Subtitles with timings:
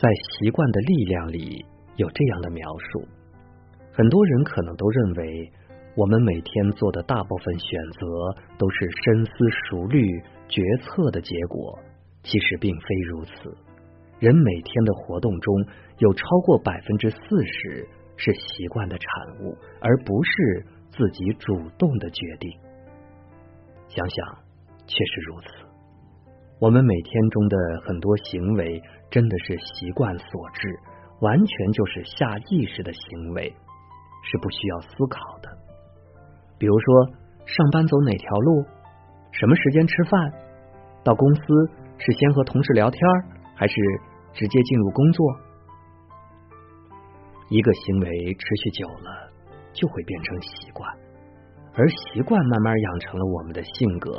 [0.00, 1.62] 在习惯的力量里
[1.96, 3.06] 有这样的描述：
[3.92, 5.52] 很多人可能都认为，
[5.94, 8.06] 我们每天做的大部分选择
[8.56, 9.32] 都是深思
[9.68, 10.00] 熟虑
[10.48, 11.78] 决策的结果。
[12.22, 13.54] 其实并非如此。
[14.20, 15.54] 人每天的活动中
[15.98, 17.86] 有超过百分之四十
[18.16, 19.06] 是习惯的产
[19.44, 22.50] 物，而不是自己主动的决定。
[23.88, 24.38] 想想，
[24.86, 25.59] 确实如此。
[26.60, 27.56] 我们每天中的
[27.86, 30.68] 很多行为真的是习惯所致，
[31.20, 33.48] 完全就是下意识的行为，
[34.22, 35.48] 是不需要思考的。
[36.58, 37.06] 比如说，
[37.46, 38.62] 上班走哪条路，
[39.32, 40.32] 什么时间吃饭，
[41.02, 41.42] 到公司
[41.96, 43.00] 是先和同事聊天，
[43.54, 43.74] 还是
[44.34, 45.26] 直接进入工作？
[47.48, 49.32] 一个行为持续久了，
[49.72, 50.86] 就会变成习惯，
[51.72, 54.12] 而习惯慢慢养成了我们的性格，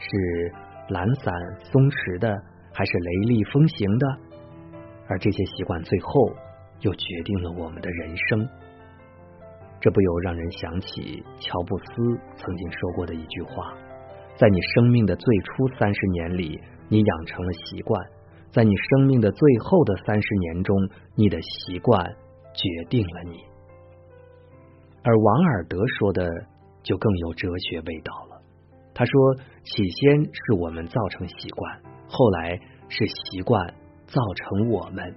[0.00, 0.52] 是
[0.88, 2.28] 懒散松弛的，
[2.72, 4.06] 还是雷厉风行的？
[5.08, 6.32] 而这些习惯最后
[6.80, 8.48] 又决定了我们的人生。
[9.80, 11.84] 这不由让人想起乔布斯
[12.36, 13.74] 曾经说过的一句话：
[14.36, 16.58] 在你生命的最初三十年里，
[16.88, 18.00] 你养成了习惯；
[18.50, 20.76] 在你生命的最后的三十年中，
[21.14, 22.02] 你的习惯
[22.54, 23.38] 决定了你。
[25.02, 26.30] 而王尔德说的
[26.82, 28.33] 就更有哲学味道了。
[28.94, 33.74] 他说：“起先是我们造成习惯，后来是习惯
[34.06, 35.14] 造成我们。”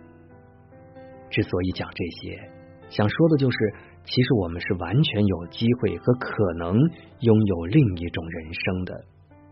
[1.30, 2.50] 之所以讲这些，
[2.90, 3.58] 想说的就是。
[4.10, 6.78] 其实我们是完全有机会和可能
[7.20, 9.04] 拥有另一种人生的，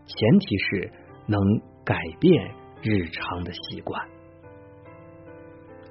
[0.06, 0.90] 前提是
[1.26, 1.38] 能
[1.84, 4.02] 改变日常的习惯。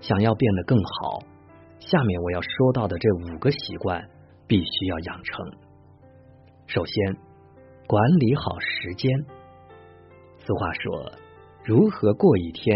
[0.01, 1.19] 想要变得更好，
[1.77, 4.09] 下面我要说到的这五个习惯
[4.47, 5.45] 必须要养成。
[6.65, 7.17] 首先，
[7.87, 9.11] 管理好时间。
[10.39, 11.11] 俗话说
[11.63, 12.75] ：“如何过一天，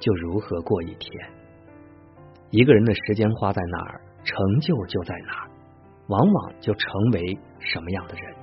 [0.00, 1.10] 就如何过一天。”
[2.50, 4.00] 一个人的时间花在哪儿？
[4.24, 5.50] 成就就在哪儿，
[6.08, 8.34] 往往就成为什么样的人。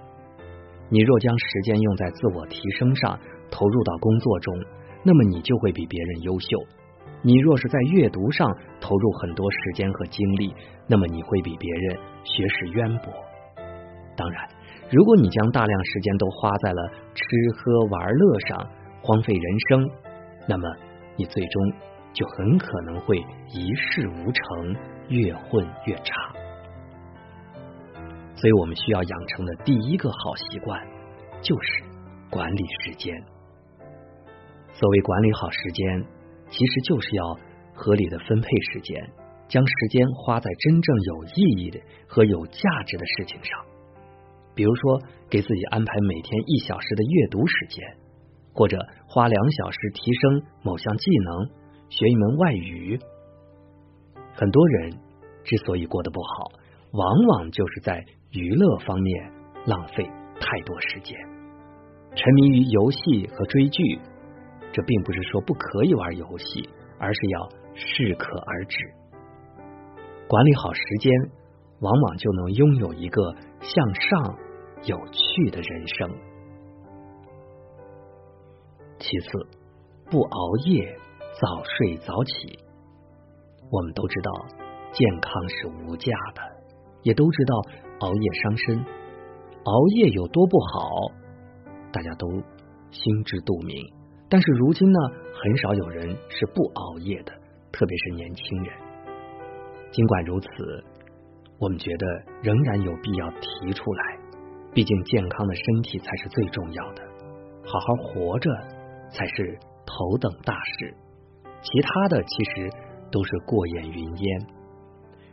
[0.90, 3.20] 你若将时间用在自我提升上，
[3.52, 4.56] 投入到工作中，
[5.04, 6.48] 那么你就会比别人优秀。
[7.22, 10.54] 你若是在阅读上投入很多时间和精力，
[10.88, 13.14] 那么你会比别人学识渊博。
[14.16, 14.50] 当然，
[14.92, 17.24] 如果你将大量时间都花在了吃
[17.56, 18.58] 喝玩乐上，
[19.02, 19.90] 荒废人生，
[20.48, 20.68] 那么
[21.16, 21.74] 你最终
[22.14, 23.18] 就很可能会
[23.54, 24.76] 一事无成。
[25.10, 26.14] 越混越差，
[28.36, 30.80] 所以我们需要养成的第一个好习惯
[31.42, 31.84] 就是
[32.30, 33.20] 管理时间。
[34.72, 36.06] 所谓管理好时间，
[36.52, 37.40] 其实就是要
[37.74, 39.02] 合理的分配时间，
[39.48, 43.60] 将时间花在真正有意义的和有价值的事情上。
[44.60, 47.96] 比如说，给自己安排每天一小时的阅读时间，
[48.54, 48.78] 或者
[49.08, 51.50] 花两小时提升某项技能，
[51.88, 53.00] 学一门外语。
[54.36, 55.00] 很多人
[55.46, 56.52] 之所以过得不好，
[56.92, 59.32] 往往就是在娱乐方面
[59.66, 60.04] 浪费
[60.42, 61.18] 太多时间，
[62.14, 63.82] 沉迷于游戏和追剧。
[64.74, 66.68] 这并不是说不可以玩游戏，
[67.00, 68.78] 而是要适可而止。
[70.28, 71.14] 管理好时间，
[71.80, 74.38] 往往就能拥有一个向上、
[74.84, 76.10] 有趣的人生。
[79.00, 79.30] 其次，
[80.10, 80.98] 不熬夜，
[81.40, 82.60] 早睡早起。
[83.72, 84.32] 我们都知道
[84.92, 86.42] 健康是无价的，
[87.04, 87.56] 也都知道
[88.00, 88.86] 熬夜伤身，
[89.64, 90.90] 熬夜有多不好，
[91.92, 92.28] 大家都
[92.92, 93.78] 心知肚明。
[94.30, 95.00] 但是如今呢，
[95.34, 97.32] 很少有人是不熬夜的，
[97.72, 98.74] 特别是年轻人。
[99.92, 100.48] 尽管如此，
[101.60, 102.08] 我们觉得
[102.44, 104.19] 仍然有必要提出来，
[104.74, 107.04] 毕竟健康的身体才是最重要的，
[107.66, 108.50] 好好活着
[109.12, 110.94] 才是头等大事，
[111.62, 112.70] 其他的其实。
[113.12, 114.48] 都是过眼云烟，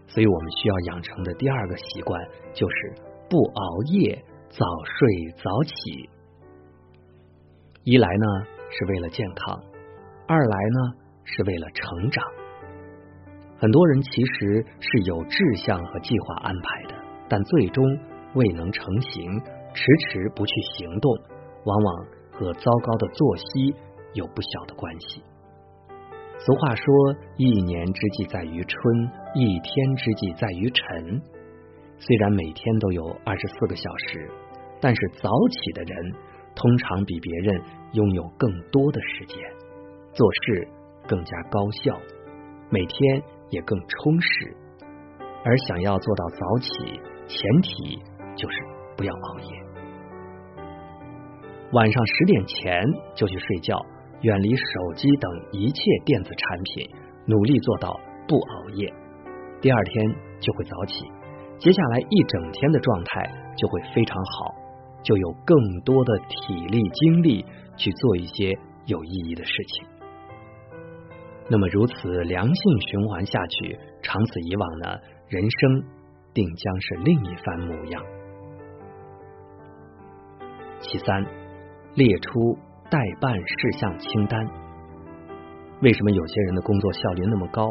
[0.06, 2.18] 所以我们需要养成的第二个习惯
[2.54, 2.94] 就是
[3.28, 6.08] 不熬夜，早睡早起。
[7.84, 8.26] 一来呢
[8.70, 9.62] 是为了健康，
[10.26, 12.24] 二来呢是为了成长。
[13.58, 16.94] 很多人其实是有志向和计划安排的，
[17.28, 17.84] 但最终
[18.36, 19.40] 未能成型，
[19.74, 21.10] 迟迟不去行动，
[21.64, 23.74] 往往和糟糕的作息
[24.12, 25.22] 有不小的关系。
[26.38, 26.84] 俗话说
[27.38, 31.20] ：“一年之计在于春，一天之计在于晨。”
[31.98, 34.30] 虽然每天都有二十四个小时，
[34.82, 36.12] 但是早起的人
[36.54, 37.62] 通常比别人
[37.92, 39.38] 拥有更多的时间，
[40.12, 40.68] 做事
[41.08, 41.98] 更加高效，
[42.68, 44.54] 每天也更充实。
[45.42, 47.98] 而想要做到早起，前提
[48.36, 48.56] 就是
[48.96, 49.62] 不要熬夜，
[51.72, 52.84] 晚上十点前
[53.14, 53.76] 就去睡觉。
[54.22, 56.90] 远离手机等一切电子产品，
[57.26, 58.90] 努力做到不熬夜，
[59.60, 61.04] 第二天就会早起，
[61.58, 64.54] 接下来一整天的状态就会非常好，
[65.02, 67.44] 就有更多的体力精力
[67.76, 69.86] 去做一些有意义的事情。
[71.50, 74.98] 那么如此良性循环下去，长此以往呢，
[75.28, 75.84] 人生
[76.32, 78.02] 定将是另一番模样。
[80.88, 81.24] 其三，
[81.94, 82.56] 列出
[82.88, 84.46] 待办事项清单。
[85.82, 87.68] 为什么有些人的工作效率那么高，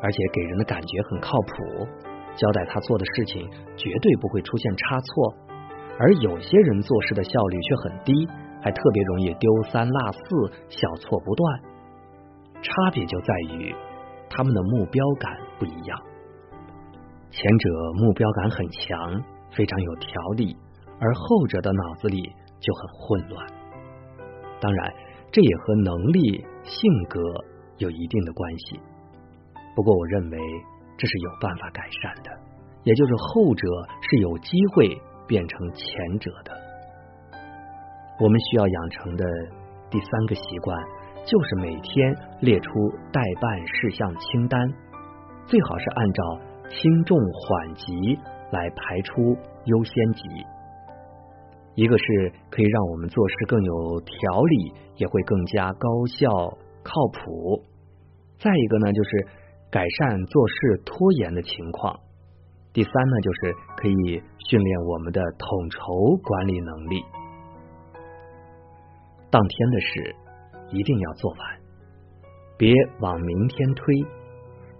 [0.00, 1.86] 而且给人的感觉很靠谱，
[2.36, 5.34] 交代他做的事情绝对不会出现差错，
[5.98, 8.26] 而有些人做事的效率却很低，
[8.62, 10.18] 还特别容易丢三落四，
[10.68, 11.60] 小错不断。
[12.62, 13.74] 差别就在于
[14.30, 15.98] 他们的目标感不一样，
[17.30, 20.56] 前者目标感很强，非常有条理，
[20.98, 22.32] 而后者的脑子里
[22.64, 23.46] 就很混乱。
[24.60, 24.92] 当然，
[25.30, 27.20] 这也和能力、性格
[27.76, 28.80] 有一定的关系。
[29.76, 30.38] 不过，我认为
[30.96, 32.30] 这是有办法改善的，
[32.84, 33.68] 也就是后者
[34.00, 36.52] 是有机会变成前者的。
[38.20, 39.24] 我们需要养成的
[39.90, 40.82] 第三个习惯。
[41.26, 42.70] 就是每天列出
[43.10, 44.60] 待办事项清单，
[45.46, 46.22] 最好是按照
[46.68, 48.18] 轻重缓急
[48.50, 49.34] 来排出
[49.64, 50.28] 优先级。
[51.74, 56.28] 一个是可以让我们做事更有条理，也会更加高效
[56.82, 57.62] 靠谱；
[58.38, 59.26] 再一个呢，就是
[59.70, 61.98] 改善做事拖延的情况。
[62.72, 67.04] 第三呢，就是可以训练我们的统筹管理能力。
[69.30, 70.16] 当天的事。
[70.70, 71.38] 一定要做完，
[72.56, 73.94] 别往明天推。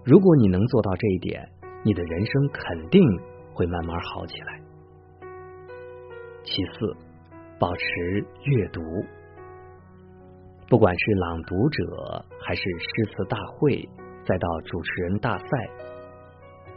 [0.03, 1.47] 如果你能做到这一点，
[1.83, 3.01] 你的人生肯定
[3.53, 4.59] 会慢慢好起来。
[6.45, 6.95] 其四，
[7.59, 8.81] 保持阅读，
[10.69, 13.89] 不管是朗读者，还是诗词大会，
[14.25, 15.45] 再到主持人大赛，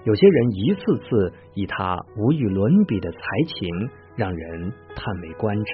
[0.04, 5.72] 有些人一次次以他无与伦比的才情，让人叹为观止。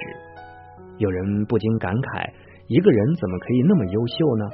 [0.97, 2.33] 有人不禁感慨。
[2.67, 4.45] 一个人怎么可以那么优秀呢？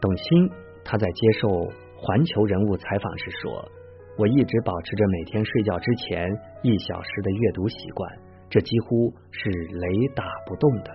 [0.00, 0.50] 董卿
[0.84, 1.48] 他在接受
[1.96, 3.68] 《环球人物》采访时说
[4.18, 6.30] ：“我一直保持着每天睡觉之前
[6.62, 8.10] 一小时的阅读习惯，
[8.50, 10.90] 这几乎是雷打不动的。”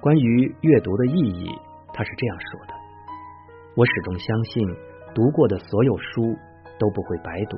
[0.00, 1.50] 关于阅读的意义，
[1.92, 2.74] 他是这样说的
[3.76, 4.66] ：“我始终相信，
[5.14, 6.36] 读过的所有书
[6.78, 7.56] 都不会白读，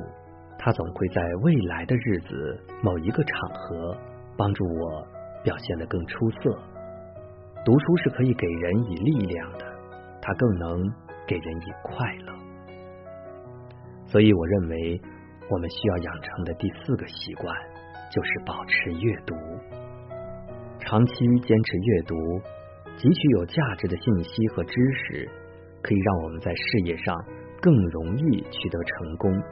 [0.59, 3.97] 它总会在未来的日子某一个场合
[4.37, 5.07] 帮助我。”
[5.45, 6.51] 表现得更出色。
[7.65, 9.65] 读书是可以给人以力量的，
[10.21, 10.83] 它更能
[11.29, 12.48] 给人以快乐。
[14.09, 15.01] 所以，我认为
[15.51, 17.55] 我们需要养成的第四个习惯
[18.11, 19.35] 就是保持阅读。
[20.81, 21.13] 长期
[21.45, 22.15] 坚持阅读，
[22.97, 25.29] 汲取有价值的信息和知识，
[25.83, 27.15] 可以让我们在事业上
[27.61, 29.43] 更容易取得成功。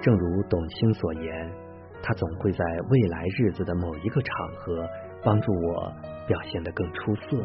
[0.00, 1.64] 正如董卿所言。
[2.06, 4.86] 他总会在未来日子的某一个场合
[5.22, 5.90] 帮助我
[6.28, 7.42] 表现得更出色。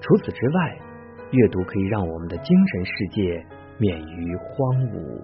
[0.00, 0.78] 除此之外，
[1.30, 3.46] 阅读可以让我们的精神世界
[3.78, 5.22] 免于荒芜，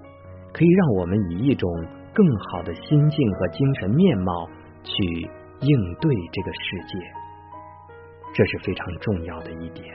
[0.53, 1.71] 可以让我们以一种
[2.15, 4.49] 更好的心境和精神面貌
[4.83, 5.03] 去
[5.61, 6.99] 应对这个世界。
[8.33, 9.87] 这是非常重要的一点。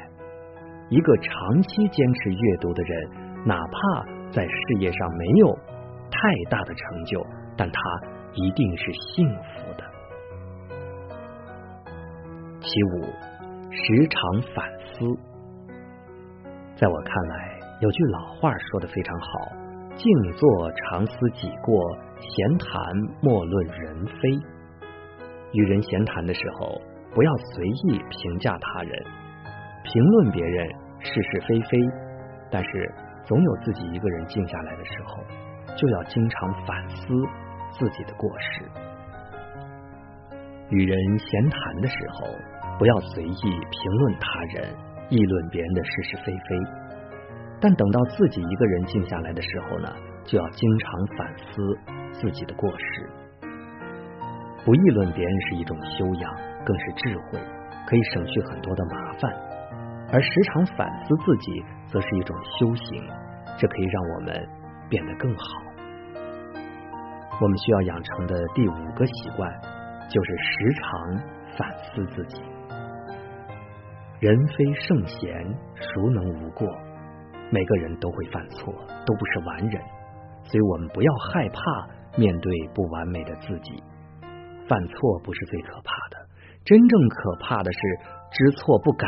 [0.89, 3.09] 一个长期坚持阅读的人，
[3.45, 5.57] 哪怕在事业上没有
[6.11, 7.25] 太大的成就。
[7.61, 7.81] 但他
[8.35, 9.83] 一定是幸福的。
[12.61, 13.03] 其五，
[13.69, 15.19] 时常反思。
[16.77, 17.48] 在我看来，
[17.79, 19.27] 有句老话说的非常好
[19.95, 22.79] ：“静坐常思己过，闲谈
[23.21, 24.29] 莫论人非。”
[25.53, 26.81] 与人闲谈的时候，
[27.13, 29.05] 不要随意评价他人、
[29.83, 30.67] 评论别人
[30.99, 31.77] 是是非非，
[32.51, 32.93] 但是
[33.25, 35.23] 总有自己一个人静下来的时候，
[35.75, 37.05] 就要经常反思。
[37.71, 38.65] 自己的过失，
[40.71, 42.27] 与人闲谈的时候，
[42.79, 44.75] 不要随意评论他人、
[45.09, 46.88] 议论别人的是是非非。
[47.61, 49.89] 但等到自己一个人静下来的时候呢，
[50.23, 51.77] 就要经常反思
[52.13, 53.09] 自己的过失。
[54.63, 56.35] 不议论别人是一种修养，
[56.65, 57.39] 更是智慧，
[57.87, 59.31] 可以省去很多的麻烦；
[60.11, 63.03] 而时常反思自己，则是一种修行，
[63.57, 64.47] 这可以让我们
[64.89, 65.43] 变得更好。
[67.41, 69.49] 我们需要养成的第五个习惯，
[70.09, 71.17] 就是时常
[71.57, 72.41] 反思自己。
[74.19, 76.67] 人非圣贤，孰能无过？
[77.51, 78.73] 每个人都会犯错，
[79.05, 79.81] 都不是完人，
[80.43, 81.87] 所以我们不要害怕
[82.17, 83.83] 面对不完美的自己。
[84.67, 86.29] 犯错不是最可怕的，
[86.63, 87.79] 真正可怕的是
[88.31, 89.07] 知错不改，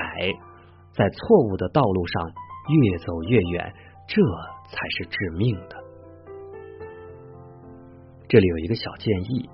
[0.91, 2.31] 在错误的道路上
[2.67, 3.73] 越走越远，
[4.07, 4.21] 这
[4.69, 5.75] 才是致命的。
[8.27, 9.47] 这里有一个小建议：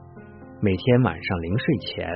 [0.62, 2.08] 每天晚上临睡前，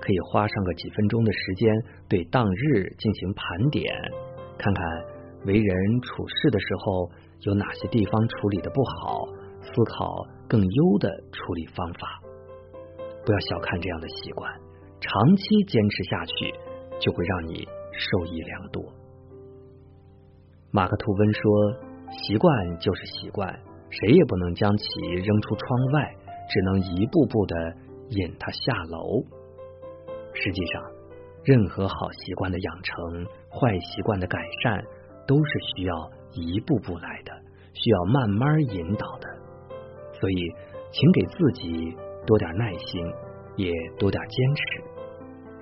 [0.00, 1.74] 可以花上个几分钟的时间，
[2.08, 3.90] 对当日进行盘点，
[4.58, 4.84] 看看
[5.46, 9.26] 为人处事的时候有哪些地方处理的不好，
[9.62, 12.20] 思考更优的处理方法。
[13.24, 14.52] 不要小看这样的习惯，
[15.00, 16.54] 长期坚持下去，
[17.00, 18.82] 就会让你受益良多。
[20.70, 21.42] 马克吐温说
[22.12, 26.14] ：“习惯就是习惯，谁也不能将其扔出窗外，
[26.48, 27.56] 只能一步步的
[28.10, 29.24] 引他下楼。”
[30.32, 30.82] 实际上，
[31.44, 34.84] 任何好习惯的养成、坏习惯的改善，
[35.30, 35.94] 都是需要
[36.34, 37.30] 一步步来的，
[37.72, 39.30] 需要慢慢引导的。
[40.18, 40.36] 所以，
[40.90, 41.96] 请给自己。
[42.26, 43.02] 多点耐心，
[43.56, 44.62] 也多点坚持。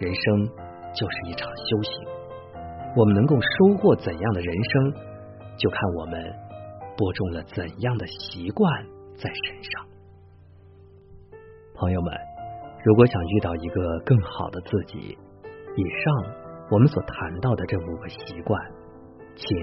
[0.05, 0.47] 人生
[0.93, 2.05] 就是一场修行，
[2.97, 4.93] 我们能够收获怎样的人生，
[5.57, 6.21] 就看我们
[6.97, 8.85] 播种了怎样的习惯
[9.17, 9.87] 在身上。
[11.77, 12.13] 朋友们，
[12.85, 15.17] 如果想遇到一个更好的自己，
[15.77, 16.35] 以上
[16.73, 18.61] 我们所谈到的这五个习惯，
[19.39, 19.57] 请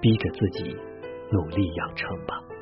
[0.00, 0.76] 逼着自己
[1.32, 2.53] 努力养成吧。